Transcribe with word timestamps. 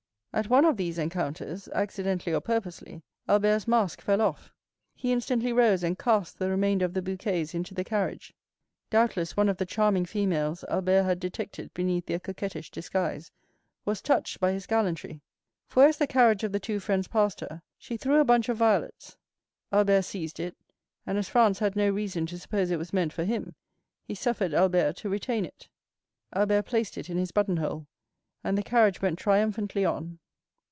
At 0.33 0.49
one 0.49 0.63
of 0.63 0.77
these 0.77 0.97
encounters, 0.97 1.67
accidentally 1.73 2.33
or 2.33 2.39
purposely, 2.39 3.01
Albert's 3.27 3.67
mask 3.67 3.99
fell 3.99 4.21
off. 4.21 4.53
He 4.95 5.11
instantly 5.11 5.51
rose 5.51 5.83
and 5.83 5.99
cast 5.99 6.39
the 6.39 6.49
remainder 6.49 6.85
of 6.85 6.93
the 6.93 7.01
bouquets 7.01 7.53
into 7.53 7.73
the 7.73 7.83
carriage. 7.83 8.33
Doubtless 8.89 9.35
one 9.35 9.49
of 9.49 9.57
the 9.57 9.65
charming 9.65 10.05
females 10.05 10.63
Albert 10.69 11.03
had 11.03 11.19
detected 11.19 11.73
beneath 11.73 12.05
their 12.05 12.17
coquettish 12.21 12.71
disguise 12.71 13.29
was 13.83 14.01
touched 14.01 14.39
by 14.39 14.53
his 14.53 14.67
gallantry; 14.67 15.19
for, 15.67 15.83
as 15.83 15.97
the 15.97 16.07
carriage 16.07 16.45
of 16.45 16.53
the 16.53 16.61
two 16.61 16.79
friends 16.79 17.09
passed 17.09 17.41
her, 17.41 17.61
she 17.77 17.97
threw 17.97 18.21
a 18.21 18.25
bunch 18.25 18.47
of 18.47 18.55
violets. 18.55 19.17
Albert 19.69 20.03
seized 20.03 20.39
it, 20.39 20.55
and 21.05 21.17
as 21.17 21.27
Franz 21.27 21.59
had 21.59 21.75
no 21.75 21.89
reason 21.89 22.25
to 22.27 22.39
suppose 22.39 22.71
it 22.71 22.79
was 22.79 22.93
meant 22.93 23.11
for 23.11 23.25
him, 23.25 23.53
he 24.01 24.15
suffered 24.15 24.53
Albert 24.53 24.95
to 24.95 25.09
retain 25.09 25.43
it. 25.43 25.67
Albert 26.31 26.61
placed 26.63 26.97
it 26.97 27.09
in 27.09 27.17
his 27.17 27.33
button 27.33 27.57
hole, 27.57 27.85
and 28.45 28.57
the 28.57 28.63
carriage 28.63 29.01
went 29.03 29.19
triumphantly 29.19 29.83
on. 29.85 30.17